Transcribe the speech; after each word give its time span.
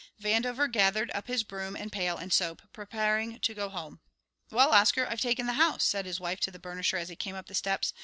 Vandover 0.19 0.67
gathered 0.67 1.11
up 1.13 1.27
his 1.27 1.43
broom 1.43 1.75
and 1.75 1.91
pail 1.91 2.17
and 2.17 2.33
soap 2.33 2.63
preparing 2.73 3.37
to 3.41 3.53
go 3.53 3.69
home. 3.69 3.99
"Well, 4.49 4.71
Oscar, 4.71 5.05
I've 5.05 5.21
taken 5.21 5.45
the 5.45 5.53
house!" 5.53 5.83
said 5.83 6.07
his 6.07 6.19
wife 6.19 6.39
to 6.39 6.49
the 6.49 6.57
burnisher 6.57 6.97
as 6.99 7.09
he 7.09 7.15
came 7.15 7.35
up 7.35 7.45
the 7.45 7.53
steps. 7.53 7.93